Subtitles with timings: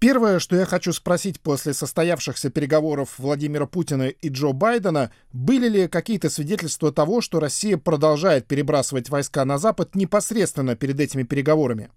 [0.00, 5.88] Первое, что я хочу спросить после состоявшихся переговоров Владимира Путина и Джо Байдена, были ли
[5.88, 11.90] какие-то свидетельства того, что Россия продолжает перебрасывать войска на Запад непосредственно перед этими переговорами?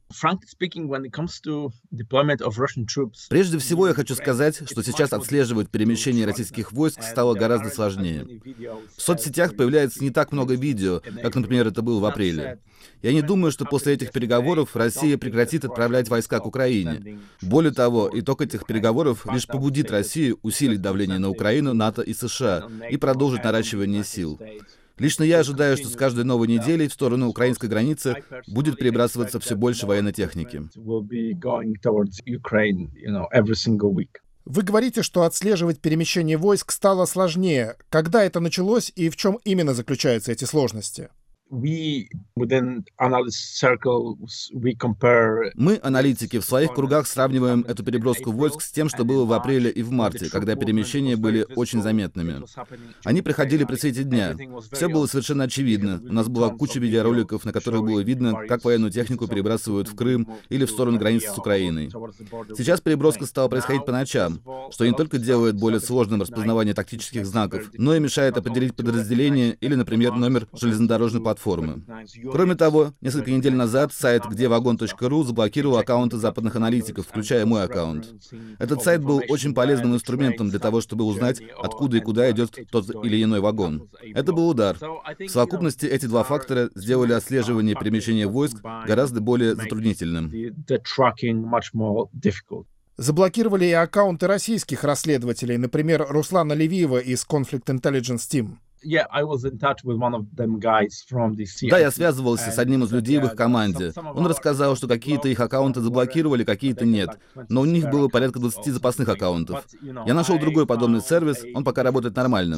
[3.29, 8.27] Прежде всего, я хочу сказать, что сейчас отслеживать перемещение российских войск стало гораздо сложнее.
[8.97, 12.59] В соцсетях появляется не так много видео, как, например, это было в апреле.
[13.01, 17.19] Я не думаю, что после этих переговоров Россия прекратит отправлять войска к Украине.
[17.41, 22.67] Более того, итог этих переговоров лишь побудит Россию усилить давление на Украину, НАТО и США
[22.89, 24.39] и продолжить наращивание сил.
[24.99, 29.55] Лично я ожидаю, что с каждой новой неделей в сторону украинской границы будет перебрасываться все
[29.55, 30.63] больше военной техники.
[34.45, 37.77] Вы говорите, что отслеживать перемещение войск стало сложнее.
[37.89, 41.09] Когда это началось и в чем именно заключаются эти сложности?
[45.53, 49.69] Мы, аналитики, в своих кругах сравниваем эту переброску войск с тем, что было в апреле
[49.69, 52.43] и в марте, когда перемещения были очень заметными.
[53.03, 54.35] Они приходили при свете дня.
[54.71, 56.01] Все было совершенно очевидно.
[56.03, 60.27] У нас была куча видеороликов, на которых было видно, как военную технику перебрасывают в Крым
[60.49, 61.91] или в сторону границы с Украиной.
[62.57, 67.69] Сейчас переброска стала происходить по ночам, что не только делает более сложным распознавание тактических знаков,
[67.73, 71.83] но и мешает определить подразделение или, например, номер железнодорожной платформы платформы.
[72.31, 78.09] Кроме того, несколько недель назад сайт где-вагон.ру заблокировал аккаунты западных аналитиков, включая мой аккаунт.
[78.59, 82.89] Этот сайт был очень полезным инструментом для того, чтобы узнать, откуда и куда идет тот
[83.03, 83.89] или иной вагон.
[84.13, 84.77] Это был удар.
[84.79, 90.31] В совокупности эти два фактора сделали отслеживание перемещения войск гораздо более затруднительным.
[92.95, 98.57] Заблокировали и аккаунты российских расследователей, например, Руслана Левиева из Conflict Intelligence Team.
[101.69, 103.93] Да, я связывался с одним из людей в их команде.
[103.95, 107.17] Он рассказал, что какие-то их аккаунты заблокировали, какие-то нет.
[107.49, 109.65] Но у них было порядка 20 запасных аккаунтов.
[109.81, 112.57] Я нашел другой подобный сервис, он пока работает нормально.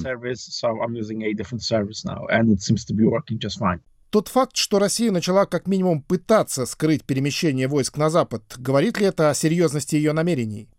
[4.10, 9.08] Тот факт, что Россия начала как минимум пытаться скрыть перемещение войск на Запад, говорит ли
[9.08, 10.70] это о серьезности ее намерений?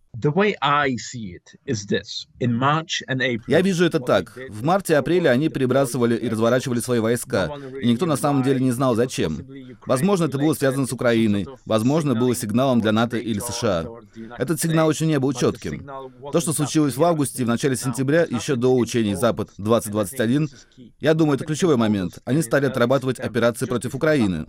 [3.48, 4.38] Я вижу это так.
[4.48, 7.50] В марте-апреле они перебрасывали и разворачивали свои войска,
[7.80, 9.46] и никто на самом деле не знал, зачем.
[9.86, 13.86] Возможно, это было связано с Украиной, возможно, было сигналом для НАТО или США.
[14.38, 15.86] Этот сигнал еще не был четким.
[16.32, 20.48] То, что случилось в августе и в начале сентября, еще до учений «Запад-2021»,
[21.00, 22.20] я думаю, это ключевой момент.
[22.24, 24.46] Они стали отрабатывать операции против Украины.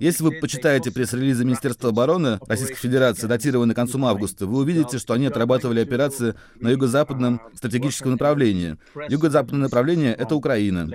[0.00, 5.26] Если вы почитаете пресс-релизы Министерства обороны Российской Федерации, датированные концом августа, вы увидите, что они
[5.26, 8.76] отрабатывали операции на юго-западном стратегическом направлении.
[9.08, 10.88] Юго-западное направление— это Украина.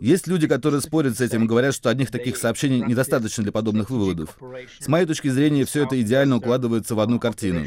[0.00, 3.90] Есть люди, которые спорят с этим и говорят, что одних таких сообщений недостаточно для подобных
[3.90, 4.38] выводов.
[4.78, 7.66] С моей точки зрения, все это идеально укладывается в одну картину.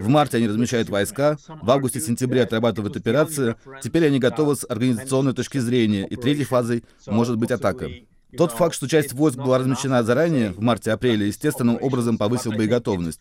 [0.00, 5.58] В марте они размещают войска, в августе-сентябре отрабатывают операции, теперь они готовы с организационной точки
[5.58, 7.88] зрения, и третьей фазой может быть атака.
[8.36, 13.20] Тот факт, что часть войск была размещена заранее, в марте-апреле, естественным образом повысил боеготовность.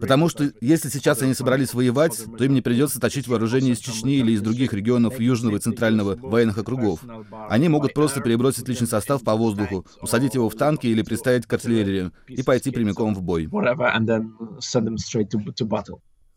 [0.00, 4.16] Потому что если сейчас они собрались воевать, то им не придется точить вооружение из Чечни
[4.16, 7.00] или из других регионов Южного и Центрального военных округов.
[7.48, 11.52] Они могут просто перебросить личный состав по воздуху, усадить его в танки или приставить к
[11.52, 13.48] артиллерии и пойти прямиком в бой.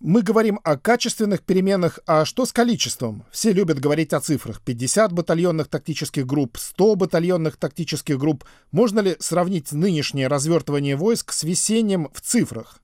[0.05, 3.23] Мы говорим о качественных переменах, а что с количеством?
[3.31, 4.59] Все любят говорить о цифрах.
[4.59, 8.43] 50 батальонных тактических групп, 100 батальонных тактических групп.
[8.73, 12.81] Можно ли сравнить нынешнее развертывание войск с весенним в цифрах?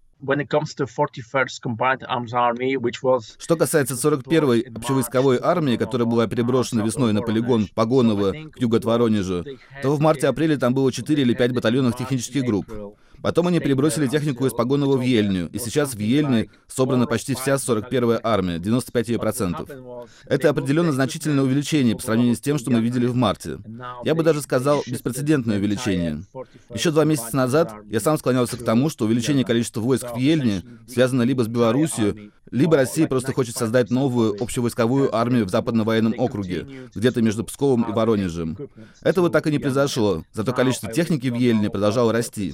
[3.38, 8.86] Что касается 41-й общевойсковой армии, которая была переброшена весной на полигон Погонова к югу от
[8.86, 9.44] Воронежа,
[9.82, 12.72] то в марте-апреле там было 4 или 5 батальонных технических групп.
[13.22, 17.56] Потом они перебросили технику из Погонова в Ельню, и сейчас в Ельне собрана почти вся
[17.56, 20.08] 41-я армия, 95%.
[20.26, 23.60] Это определенно значительное увеличение по сравнению с тем, что мы видели в марте.
[24.04, 26.24] Я бы даже сказал, беспрецедентное увеличение.
[26.74, 30.64] Еще два месяца назад я сам склонялся к тому, что увеличение количества войск в Ельне
[30.88, 36.16] связано либо с Белоруссией, либо Россия просто хочет создать новую общевойсковую армию в Западном военном
[36.18, 38.58] округе, где-то между Псковом и Воронежем.
[39.02, 42.54] Этого так и не произошло, зато количество техники в Ельне продолжало расти.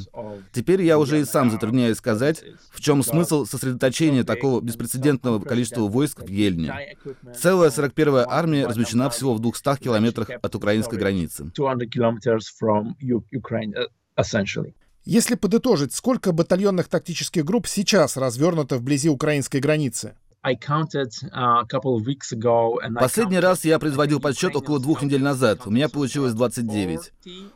[0.56, 2.42] Теперь я уже и сам затрудняюсь сказать,
[2.72, 6.96] в чем смысл сосредоточения такого беспрецедентного количества войск в Ельне.
[7.38, 11.52] Целая 41-я армия размещена всего в 200 километрах от украинской границы.
[15.04, 20.16] Если подытожить, сколько батальонных тактических групп сейчас развернуто вблизи украинской границы?
[23.00, 25.62] Последний раз я производил подсчет около двух недель назад.
[25.66, 27.14] У меня получилось 29.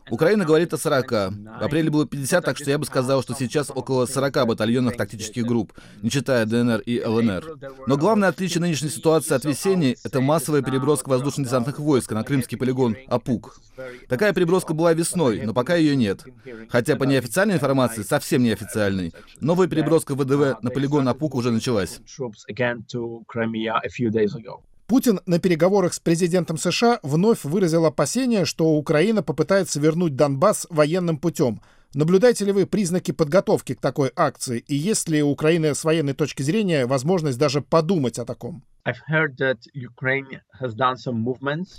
[0.10, 1.12] Украина говорит о 40.
[1.12, 5.46] В апреле было 50, так что я бы сказал, что сейчас около 40 батальонных тактических
[5.46, 7.58] групп, не считая ДНР и ЛНР.
[7.86, 12.96] Но главное отличие нынешней ситуации от весенней— это массовая переброска воздушно-десантных войск на крымский полигон
[13.08, 13.60] Апук.
[14.08, 16.26] Такая переброска была весной, но пока ее нет.
[16.70, 22.00] Хотя по неофициальной информации, совсем неофициальной, новая переброска ВДВ на полигон Апук уже началась.
[24.88, 31.18] Путин на переговорах с президентом США вновь выразил опасение, что Украина попытается вернуть Донбасс военным
[31.20, 31.62] путем.
[31.94, 34.64] Наблюдаете ли вы признаки подготовки к такой акции?
[34.68, 38.64] И есть ли у Украины с военной точки зрения возможность даже подумать о таком?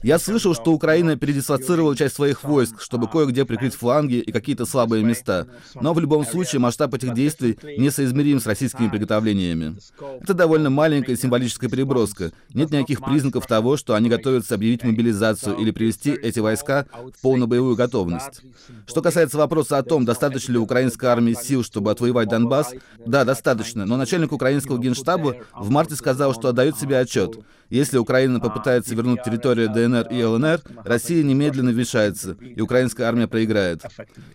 [0.02, 5.02] Я слышал, что Украина передислоцировала часть своих войск, чтобы кое-где прикрыть фланги и какие-то слабые
[5.02, 5.46] места.
[5.74, 9.76] Но в любом случае масштаб этих действий несоизмерим с российскими приготовлениями.
[10.20, 12.32] Это довольно маленькая символическая переброска.
[12.54, 17.48] Нет никаких признаков того, что они готовятся объявить мобилизацию или привести эти войска в полную
[17.48, 18.42] боевую готовность.
[18.86, 22.72] Что касается вопроса о том, достаточно ли украинской армии сил, чтобы отвоевать Донбасс,
[23.04, 23.86] да, достаточно.
[23.86, 27.38] Но начальник украинского генштаба в марте сказал, что отдает себе отчет.
[27.68, 33.82] Если Украина попытается вернуть территорию ДНР и ЛНР, Россия немедленно вмешается, и украинская армия проиграет.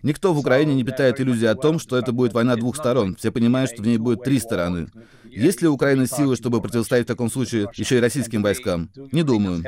[0.04, 3.16] Никто в Украине не питает иллюзий о том, что это будет война двух сторон.
[3.16, 4.88] Все понимают, что в ней будет три стороны.
[5.26, 8.90] Есть ли у Украины силы, чтобы противостоять в таком случае еще и российским войскам?
[9.12, 9.62] Не думаю.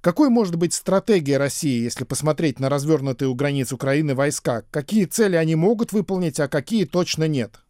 [0.00, 4.62] Какой может быть стратегия России, если посмотреть на развернутые у границ Украины войска?
[4.70, 7.60] Какие цели они могут выполнить, а какие точно нет?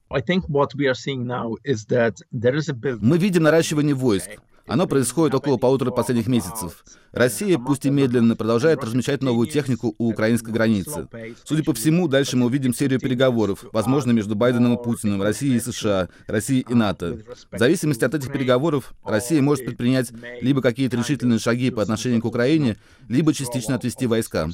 [3.01, 4.31] Мы видим наращивание войск.
[4.69, 6.85] Оно происходит около полутора последних месяцев.
[7.13, 11.09] Россия, пусть и медленно, продолжает размещать новую технику у украинской границы.
[11.45, 15.61] Судя по всему, дальше мы увидим серию переговоров, возможно, между Байденом и Путиным, Россией и
[15.61, 17.19] США, Россией и НАТО.
[17.51, 20.13] В зависимости от этих переговоров, Россия может предпринять
[20.43, 22.77] либо какие-то решительные шаги по отношению к Украине,
[23.09, 24.49] либо частично отвести войска.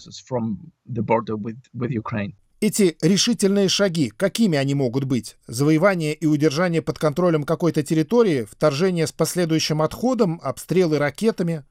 [2.61, 5.37] Эти решительные шаги, какими они могут быть?
[5.47, 11.65] Завоевание и удержание под контролем какой-то территории, вторжение с последующим отходом, обстрелы ракетами?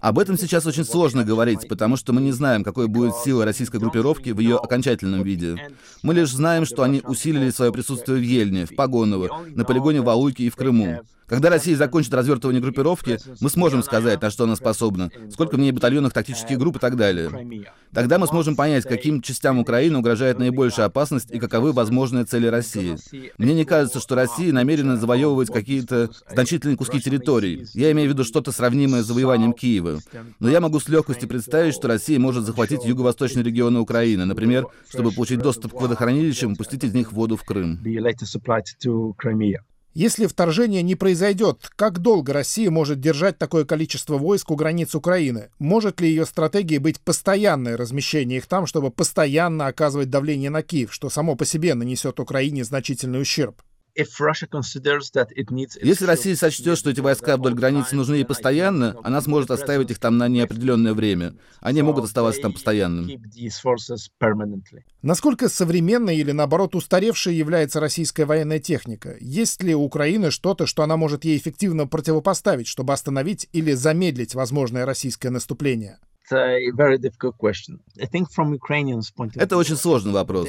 [0.00, 3.78] Об этом сейчас очень сложно говорить, потому что мы не знаем, какой будет сила российской
[3.78, 5.56] группировки в ее окончательном виде.
[6.02, 10.08] Мы лишь знаем, что они усилили свое присутствие в Ельне, в Погоново, на полигоне в
[10.10, 11.00] Алуйке и в Крыму.
[11.26, 15.72] Когда Россия закончит развертывание группировки, мы сможем сказать, на что она способна, сколько в ней
[15.72, 17.30] батальонных тактических групп и так далее.
[17.92, 22.96] Тогда мы сможем понять, каким частям Украины угрожает наибольшая опасность и каковы возможные цели России.
[23.38, 27.66] Мне не кажется, что Россия намерена завоевывать какие-то значительные куски территорий.
[27.74, 30.00] Я имею в виду что-то сравнимое с завоеванием Киева.
[30.38, 35.10] Но я могу с легкостью представить, что Россия может захватить юго-восточные регионы Украины, например, чтобы
[35.12, 37.80] получить доступ к водохранилищам, пустить из них воду в Крым.
[39.92, 45.50] Если вторжение не произойдет, как долго Россия может держать такое количество войск у границ Украины?
[45.58, 50.92] Может ли ее стратегией быть постоянное размещение их там, чтобы постоянно оказывать давление на Киев,
[50.94, 53.60] что само по себе нанесет Украине значительный ущерб?
[55.82, 59.98] Если Россия сочтет, что эти войска вдоль границы нужны ей постоянно, она сможет оставить их
[59.98, 61.34] там на неопределенное время.
[61.60, 63.08] Они могут оставаться там постоянно.
[65.02, 69.16] Насколько современной или, наоборот, устаревшей является российская военная техника?
[69.20, 74.34] Есть ли у Украины что-то, что она может ей эффективно противопоставить, чтобы остановить или замедлить
[74.34, 75.98] возможное российское наступление?
[79.42, 80.48] Это очень сложный вопрос.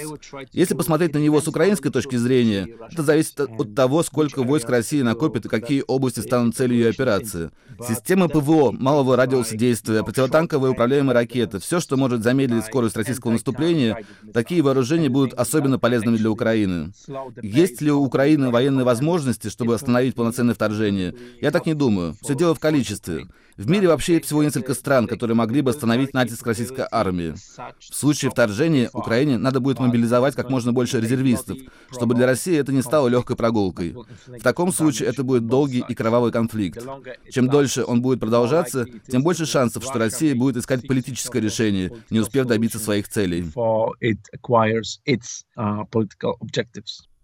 [0.52, 5.02] Если посмотреть на него с украинской точки зрения, это зависит от того, сколько войск России
[5.02, 7.52] накопит и какие области станут целью ее операции.
[7.88, 14.06] Системы ПВО, малого радиуса действия, противотанковые управляемые ракеты, все, что может замедлить скорость российского наступления,
[14.34, 16.94] такие вооружения будут особенно полезными для Украины.
[17.42, 21.16] Есть ли у Украины военные возможности, чтобы остановить полноценное вторжение?
[21.42, 22.16] Я так не думаю.
[22.22, 23.28] Все дело в количестве.
[23.58, 27.34] В мире вообще всего несколько стран, которые могли бы остановить натиск российской армии.
[27.80, 31.58] В случае вторжения Украине надо будет мобилизовать как можно больше резервистов,
[31.92, 33.96] чтобы для России это не стало легкой прогулкой.
[34.28, 36.86] В таком случае это будет долгий и кровавый конфликт.
[37.32, 42.20] Чем дольше он будет продолжаться, тем больше шансов, что Россия будет искать политическое решение, не
[42.20, 43.46] успев добиться своих целей.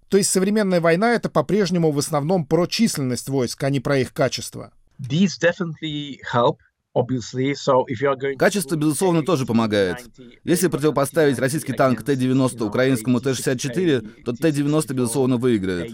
[0.09, 4.13] То есть современная война— это по-прежнему в основном про численность войск, а не про их
[4.13, 4.71] качество.
[4.99, 6.57] These definitely help.
[8.37, 10.05] Качество, безусловно, тоже помогает.
[10.43, 15.91] Если противопоставить российский танк Т-90 украинскому Т-64, то Т-90, безусловно, выиграет.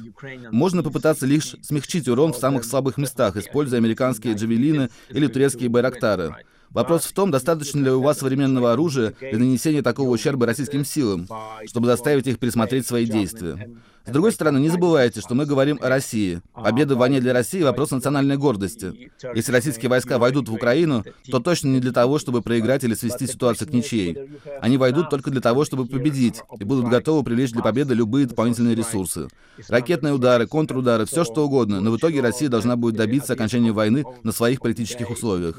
[0.51, 6.35] Можно попытаться лишь смягчить урон в самых слабых местах, используя американские джавелины или турецкие байрактары.
[6.73, 11.27] Вопрос в том, достаточно ли у вас современного оружия для нанесения такого ущерба российским силам,
[11.67, 13.69] чтобы заставить их пересмотреть свои действия.
[14.05, 16.41] С другой стороны, не забывайте, что мы говорим о России.
[16.53, 19.09] Победа в войне для России— вопрос национальной гордости.
[19.33, 23.27] Если российские войска войдут в Украину, то точно не для того, чтобы проиграть или свести
[23.27, 24.17] ситуацию к ничьей.
[24.61, 28.75] Они войдут только для того, чтобы победить, и будут готовы привлечь для победы любые дополнительные
[28.75, 29.29] ресурсы.
[29.69, 34.03] Ракетные удары, контрудары, все что угодно, но в итоге Россия должна будет добиться окончания войны
[34.23, 35.57] на своих политических условиях.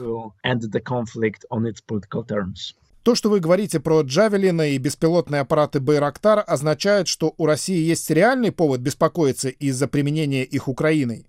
[3.04, 8.08] То, что вы говорите про Джавелина и беспилотные аппараты Байрактар, означает, что у России есть
[8.08, 11.26] реальный повод беспокоиться из-за применения их Украиной?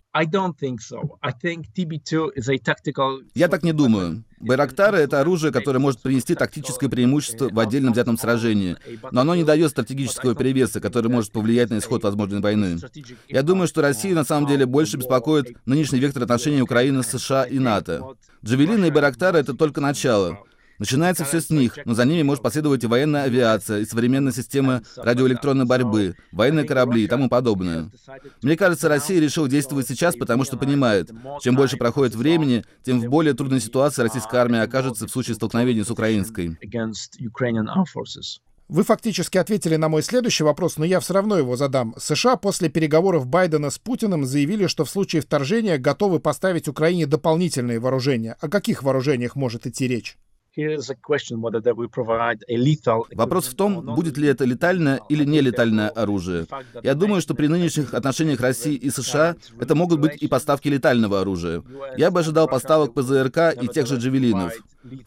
[3.35, 4.23] Я так не думаю.
[4.39, 8.77] Байрактары— это оружие, которое может принести тактическое преимущество в отдельном взятом сражении,
[9.11, 12.77] но оно не дает стратегического перевеса, который может повлиять на исход возможной войны.
[13.27, 17.43] Я думаю, что Россию на самом деле больше беспокоит нынешний вектор отношений Украины с США
[17.43, 18.15] и НАТО.
[18.45, 20.39] Джавелины и Байрактары— это только начало.
[20.79, 24.81] Начинается все с них, но за ними может последовать и военная авиация, и современная система
[24.95, 27.89] радиоэлектронной борьбы, военные корабли и тому подобное.
[28.41, 33.05] Мне кажется, Россия решила действовать сейчас, потому что понимает, чем больше проходит времени, тем в
[33.07, 36.57] более трудной ситуации российская армия окажется в случае столкновения с украинской.
[38.67, 41.93] Вы фактически ответили на мой следующий вопрос, но я все равно его задам.
[41.99, 47.79] США после переговоров Байдена с Путиным заявили, что в случае вторжения готовы поставить Украине дополнительные
[47.79, 48.35] вооружения.
[48.41, 50.17] О каких вооружениях может идти речь?
[53.13, 56.47] Вопрос в том, будет ли это летальное или нелетальное оружие.
[56.83, 61.21] Я думаю, что при нынешних отношениях России и США это могут быть и поставки летального
[61.21, 61.61] оружия.
[61.97, 64.53] Я бы ожидал поставок ПЗРК и тех же джавелинов.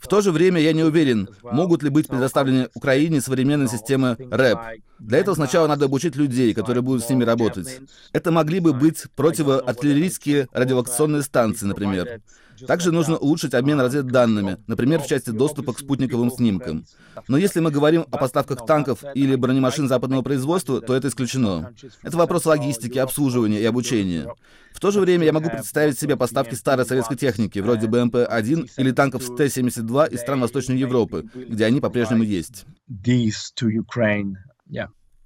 [0.01, 4.59] В то же время я не уверен, могут ли быть предоставлены Украине современные системы РЭП.
[4.99, 7.81] Для этого сначала надо обучить людей, которые будут с ними работать.
[8.13, 12.21] Это могли бы быть противоартиллерийские радиолокационные станции, например.
[12.67, 16.85] Также нужно улучшить обмен разведданными, например, в части доступа к спутниковым снимкам.
[17.29, 21.73] Но если мы говорим о поставках танков или бронемашин западного производства, то это исключено.
[22.03, 24.29] Это вопрос логистики, обслуживания и обучения.
[24.73, 28.93] В то же время я могу представить себе поставки старой советской техники, вроде БМП-1 или
[28.93, 32.65] танков с Т-72 из стран Восточной Европы, где они по-прежнему есть.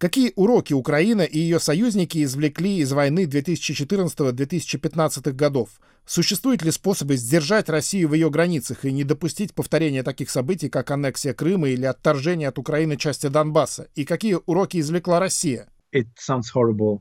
[0.03, 5.69] Какие уроки Украина и ее союзники извлекли из войны 2014-2015 годов?
[6.05, 10.91] Существуют ли способы сдержать Россию в ее границах и не допустить повторения таких событий, как
[10.91, 13.87] аннексия Крыма или отторжение от Украины части Донбасса?
[13.95, 15.69] И какие уроки извлекла Россия?
[15.95, 16.99] It sounds horrible.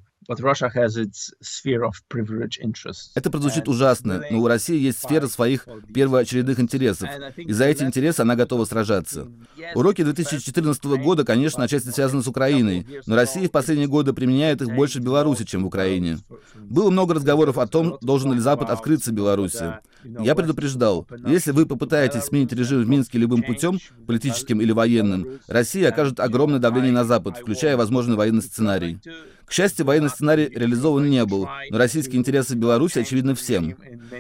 [3.16, 8.22] Это прозвучит ужасно, но у России есть сфера своих первоочередных интересов, и за эти интересы
[8.22, 9.28] она готова сражаться.
[9.76, 14.74] Уроки 2014 года, конечно, отчасти связаны с Украиной, но Россия в последние годы применяет их
[14.74, 16.20] больше в Беларуси, чем в Украине.
[16.56, 19.76] Было много разговоров о том, должен ли Запад открыться Беларуси.
[20.04, 25.90] Я предупреждал, если вы попытаетесь сменить режим в Минске любым путем, политическим или военным, Россия
[25.90, 29.00] окажет огромное давление на Запад, включая возможный военный сценарий.
[29.52, 33.76] К счастью, военный сценарий реализован не был, но российские интересы Беларуси очевидны всем.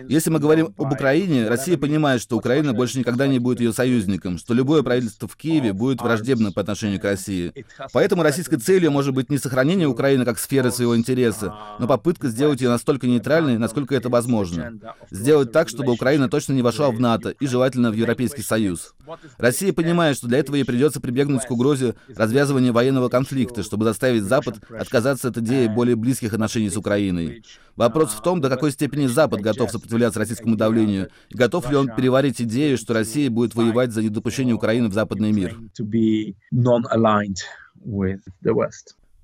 [0.10, 4.38] Если мы говорим об Украине, Россия понимает, что Украина больше никогда не будет ее союзником,
[4.38, 7.54] что любое правительство в Киеве будет враждебно по отношению к России.
[7.94, 12.60] Поэтому российской целью может быть не сохранение Украины как сферы своего интереса, но попытка сделать
[12.60, 14.74] ее настолько нейтральной, насколько это возможно.
[15.12, 18.96] Сделать так, чтобы Украина точно не вошла в НАТО и желательно в Европейский Союз.
[19.38, 24.24] Россия понимает, что для этого ей придется прибегнуть к угрозе развязывания военного конфликта, чтобы заставить
[24.24, 27.44] Запад отказаться от идеи более близких отношений с Украиной.
[27.76, 31.94] Вопрос в том, до какой степени Запад готов сопротивляться российскому давлению, и готов ли он
[31.96, 35.58] переварить идею, что Россия будет воевать за недопущение Украины в западный мир.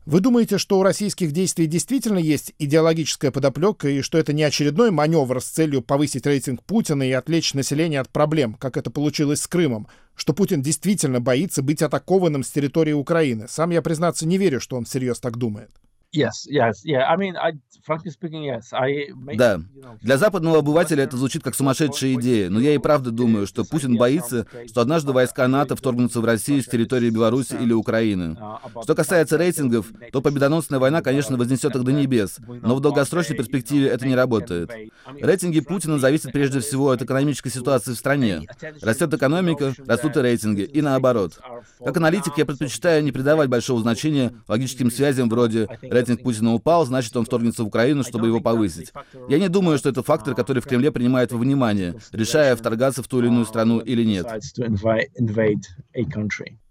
[0.08, 4.90] Вы думаете, что у российских действий действительно есть идеологическая подоплека и что это не очередной
[4.90, 9.48] маневр с целью повысить рейтинг Путина и отвлечь население от проблем, как это получилось с
[9.48, 13.48] Крымом, что Путин действительно боится быть атакованным с территории Украины?
[13.50, 15.72] Сам я, признаться, не верю, что он всерьез так думает.
[16.14, 17.12] Yes, yes, yeah.
[17.12, 17.52] I mean, I,
[17.86, 18.72] frankly speaking, yes.
[18.72, 19.60] I да.
[20.02, 23.98] Для западного обывателя это звучит как сумасшедшая идея, но я и правда думаю, что Путин
[23.98, 28.38] боится, что однажды войска НАТО вторгнутся в Россию с территории Беларуси или Украины.
[28.84, 33.88] Что касается рейтингов, то победоносная война, конечно, вознесет их до небес, но в долгосрочной перспективе
[33.88, 34.72] это не работает.
[35.20, 38.44] Рейтинги Путина зависят прежде всего от экономической ситуации в стране.
[38.82, 41.40] Растет экономика, растут и рейтинги, и наоборот.
[41.84, 47.16] Как аналитик я предпочитаю не придавать большого значения логическим связям вроде рейтинг Путина упал, значит,
[47.18, 48.94] он вторгнется в Украину, чтобы его повысить.
[49.28, 53.08] Я не думаю, что это фактор, который в Кремле принимает во внимание, решая, вторгаться в
[53.08, 54.28] ту или иную страну или нет.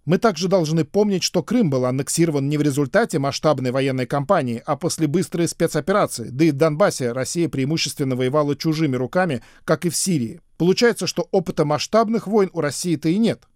[0.07, 4.77] Мы также должны помнить, что Крым был аннексирован не в результате масштабной военной кампании, а
[4.77, 6.29] после быстрой спецоперации.
[6.31, 10.41] Да и в Донбассе Россия преимущественно воевала чужими руками, как и в Сирии.
[10.59, 13.49] Получается, что опыта масштабных войн у России-то и нет.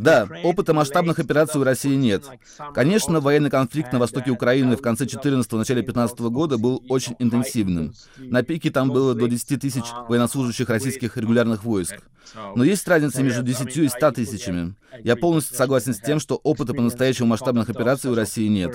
[0.00, 2.24] Да, опыта масштабных операций у России нет.
[2.74, 7.14] Конечно, военный конфликт на востоке Украины в конце 14-го, начале 15 -го года был очень
[7.18, 7.94] интенсивным.
[8.18, 12.02] На пике там было до 10 тысяч военнослужащих российских регулярных войск.
[12.56, 14.74] Но есть разница между 10 и 100 тысячами.
[15.02, 18.74] Я полностью согласен с тем, что опыта по-настоящему масштабных операций у России нет.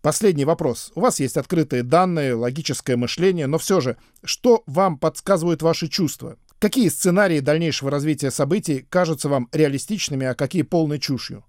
[0.00, 0.92] Последний вопрос.
[0.94, 6.36] У вас есть открытые данные, логическое мышление, но все же, что вам подсказывают ваши чувства?
[6.60, 11.44] Какие сценарии дальнейшего развития событий кажутся вам реалистичными, а какие полной чушью?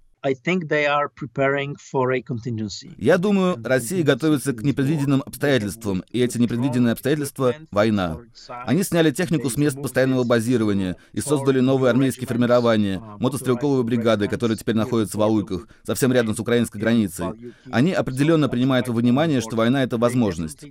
[2.98, 8.18] Я думаю, Россия готовится к непредвиденным обстоятельствам, и эти непредвиденные обстоятельства— война.
[8.66, 14.58] Они сняли технику с мест постоянного базирования и создали новые армейские формирования, мотострелковые бригады, которые
[14.58, 17.54] теперь находятся в Алуйках, совсем рядом с украинской границей.
[17.72, 20.66] Они определенно принимают во внимание, что война— это возможность.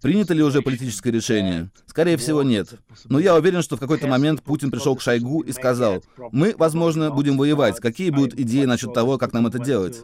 [0.00, 1.70] Принято ли уже политическое решение?
[1.86, 2.68] Скорее всего, нет.
[3.06, 7.10] Но я уверен, что в какой-то момент Путин пришел к Шойгу и сказал, мы, возможно,
[7.10, 10.02] будем воевать, какие будут идеи насчет того, как нам это делать.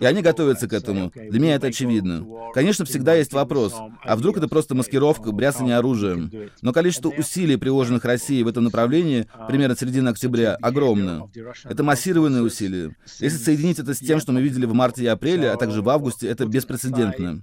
[0.00, 1.12] И они готовятся к этому.
[1.14, 2.26] Для меня это очевидно.
[2.54, 6.30] Конечно, всегда есть вопрос, а вдруг это просто маскировка, бряцание оружием?
[6.62, 11.28] Но количество усилий, приложенных Россией в этом направлении, примерно середины октября, огромно.
[11.64, 12.96] Это массированные усилия.
[13.20, 15.88] Если соединить это с тем, что мы видели в марте и апреле, а также в
[15.88, 17.42] августе, это беспрецедентно.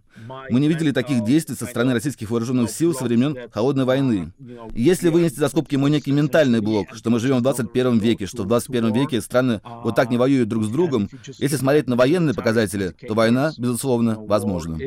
[0.50, 4.34] Мы не видели таких действий со стороны российских вооруженных сил со времен Холодной войны.
[4.74, 8.44] Если вынести за скобки мой некий ментальный блок, что мы живем в 21 веке, что
[8.44, 12.34] в 21 веке страны вот так не воюют друг с другом, если смотреть на военные
[12.34, 14.78] показатели, то война, безусловно, возможна.